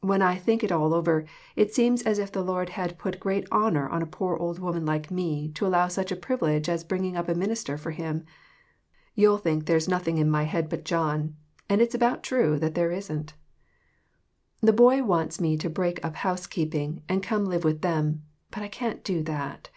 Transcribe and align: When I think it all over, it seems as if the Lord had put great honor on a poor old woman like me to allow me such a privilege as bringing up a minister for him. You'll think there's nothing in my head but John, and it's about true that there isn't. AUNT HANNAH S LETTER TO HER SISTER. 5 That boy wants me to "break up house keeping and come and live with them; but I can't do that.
When 0.00 0.22
I 0.22 0.36
think 0.36 0.64
it 0.64 0.72
all 0.72 0.94
over, 0.94 1.26
it 1.54 1.74
seems 1.74 2.00
as 2.04 2.18
if 2.18 2.32
the 2.32 2.42
Lord 2.42 2.70
had 2.70 2.96
put 2.98 3.20
great 3.20 3.46
honor 3.52 3.86
on 3.86 4.00
a 4.00 4.06
poor 4.06 4.34
old 4.34 4.58
woman 4.58 4.86
like 4.86 5.10
me 5.10 5.50
to 5.50 5.66
allow 5.66 5.84
me 5.84 5.90
such 5.90 6.10
a 6.10 6.16
privilege 6.16 6.70
as 6.70 6.84
bringing 6.88 7.18
up 7.18 7.28
a 7.28 7.34
minister 7.34 7.76
for 7.76 7.90
him. 7.90 8.24
You'll 9.14 9.36
think 9.36 9.66
there's 9.66 9.86
nothing 9.86 10.16
in 10.16 10.30
my 10.30 10.44
head 10.44 10.70
but 10.70 10.86
John, 10.86 11.36
and 11.68 11.82
it's 11.82 11.94
about 11.94 12.22
true 12.22 12.58
that 12.58 12.74
there 12.74 12.90
isn't. 12.92 13.34
AUNT 13.34 13.34
HANNAH 13.34 13.36
S 13.36 14.64
LETTER 14.64 14.72
TO 14.72 14.82
HER 14.82 14.90
SISTER. 14.90 15.02
5 15.02 15.02
That 15.02 15.02
boy 15.04 15.04
wants 15.06 15.40
me 15.42 15.56
to 15.58 15.68
"break 15.68 16.02
up 16.02 16.14
house 16.16 16.46
keeping 16.46 17.02
and 17.06 17.22
come 17.22 17.40
and 17.42 17.50
live 17.50 17.64
with 17.64 17.82
them; 17.82 18.22
but 18.50 18.62
I 18.62 18.68
can't 18.68 19.04
do 19.04 19.22
that. 19.24 19.68